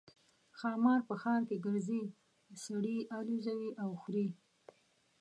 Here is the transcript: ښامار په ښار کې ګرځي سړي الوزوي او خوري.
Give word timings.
ښامار 0.59 0.99
په 1.09 1.15
ښار 1.21 1.41
کې 1.49 1.57
ګرځي 1.65 2.01
سړي 2.63 2.97
الوزوي 3.17 3.71
او 3.83 3.89
خوري. 4.01 4.27